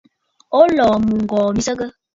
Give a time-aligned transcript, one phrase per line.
[0.59, 1.85] O lɔ̀ɔ̀ mɨŋgɔ̀ɔ̀ mi nsəgə?